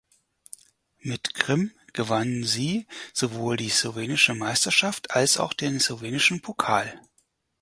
[0.97, 6.99] Mit Krim gewann sie sowohl die slowenische Meisterschaft als auch den slowenischen Pokal.